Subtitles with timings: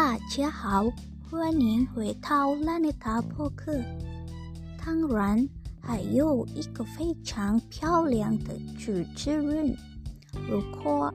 [0.00, 0.88] 大家好，
[1.28, 3.82] 欢迎回到拉内塔播客。
[4.80, 5.48] 当然，
[5.80, 9.76] 还有一个非常漂亮的主持人。
[10.48, 11.12] 如果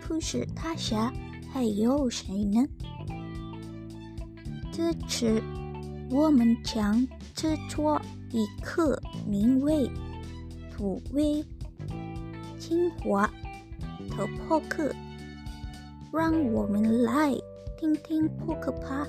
[0.00, 1.12] 不是大侠，
[1.52, 2.66] 还有谁呢？
[4.72, 5.42] 这次
[6.10, 9.90] 我们将制作一个名为
[10.74, 11.44] “土味
[12.58, 13.30] 精华”
[14.16, 14.90] 的播客，
[16.10, 17.34] 让我们来
[17.82, 19.08] 听听扑克吧。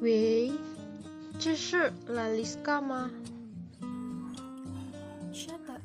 [0.00, 0.52] 喂，
[1.40, 3.10] 这是拉丽斯卡吗？
[5.32, 5.80] 是的，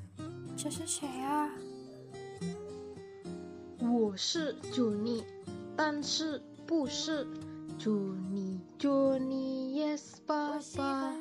[0.56, 1.50] 这是谁啊？
[3.80, 5.24] 我是九妮，
[5.76, 7.26] 但是不是
[7.80, 7.94] 九
[8.30, 11.14] 妮九妮，yes 爸爸。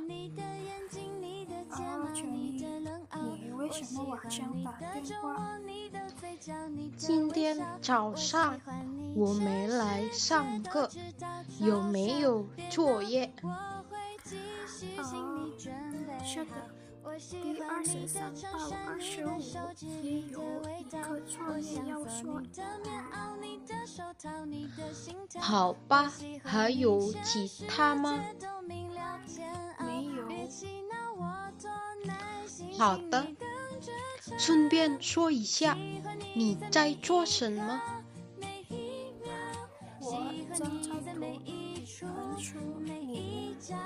[1.71, 2.66] 哦，九妮，
[3.41, 5.57] 你为什么晚上打电话？
[6.97, 8.59] 今天早上
[9.15, 10.91] 我没来上课，
[11.60, 13.32] 有没有作业？
[13.45, 13.85] 哦，
[16.25, 16.51] 是的，
[17.30, 18.48] 第二十三到
[18.87, 19.38] 二十五
[20.01, 20.40] 也有
[20.78, 22.42] 一个创业要说。
[25.40, 26.12] 好吧，
[26.45, 28.23] 还有其他吗？
[28.66, 28.84] 没
[30.06, 30.29] 有。
[32.76, 33.26] 好的，
[34.38, 35.76] 顺便说一下，
[36.34, 37.80] 你在做什么？
[40.01, 42.06] 我正在读本书，
[42.84, 43.76] 你呢？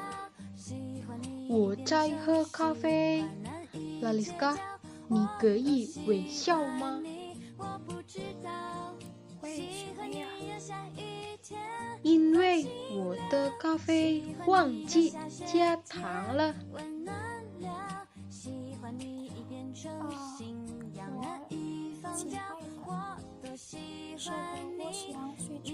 [1.48, 3.24] 我在喝咖啡。
[4.00, 4.56] 拉丽斯卡，
[5.08, 7.00] 你可以微笑吗？
[9.42, 10.26] 为什么呀？
[12.02, 15.14] 因为我的咖啡忘记
[15.46, 16.54] 加糖了。
[18.30, 18.50] 是
[22.28, 22.36] 的，
[23.44, 25.72] 我想睡觉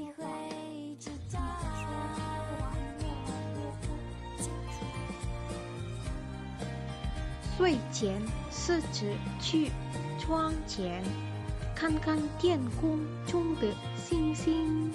[7.59, 9.73] 睡前是指去
[10.17, 11.03] 窗前
[11.75, 14.93] 看看天空中的星星。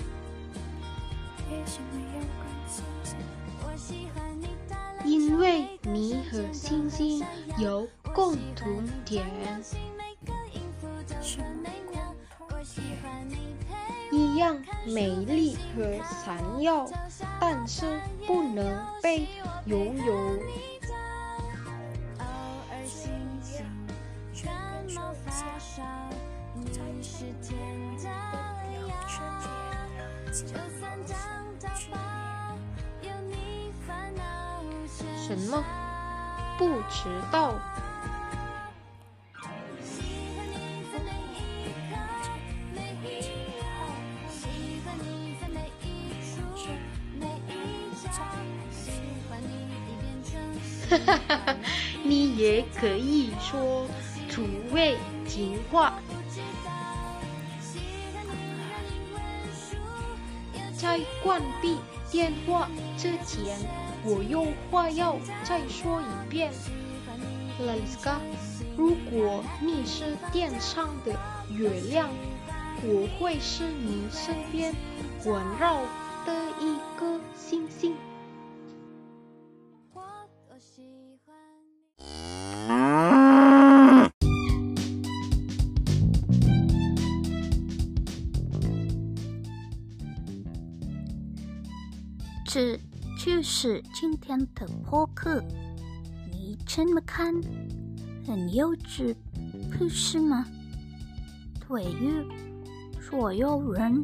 [5.03, 7.21] 因为你和星星
[7.57, 7.85] 有。
[8.13, 9.25] 共同点？
[14.11, 16.87] 一样美丽和闪耀，
[17.39, 19.25] 但是不能被
[19.65, 20.72] 拥有。
[24.43, 25.83] 全跟说一下，
[26.71, 27.57] 在世间
[27.97, 28.03] 的
[28.85, 29.15] 表世
[30.43, 31.15] 界，就算长
[31.61, 31.65] 大
[33.01, 34.21] 有你烦恼
[35.17, 35.63] 什么？
[36.57, 37.53] 不迟到。
[52.03, 53.87] 你也可以说
[54.29, 55.99] 土味情话。
[60.75, 61.77] 在关闭
[62.11, 62.67] 电话
[62.97, 63.57] 之前，
[64.03, 66.51] 我有话要再说一遍。
[67.65, 68.19] 拉丽斯卡，
[68.75, 71.11] 如果你是天上的
[71.55, 72.09] 月亮，
[72.83, 74.73] 我会是你身边
[75.23, 75.81] 环绕
[76.25, 77.95] 的一颗星星。
[92.53, 92.79] 这
[93.17, 95.43] 就是今天的播客，
[96.31, 97.33] 你这么看？
[98.27, 99.15] 很幼稚，
[99.75, 100.45] 不是吗？
[101.67, 102.23] 对于
[103.01, 103.99] 所有人，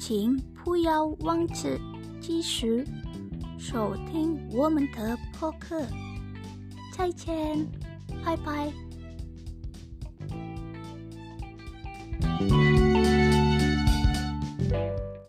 [0.00, 1.78] 请不要忘记
[2.20, 2.84] 继续
[3.56, 5.80] 收听我们的播客。
[6.92, 7.64] 再见，
[8.24, 8.72] 拜拜。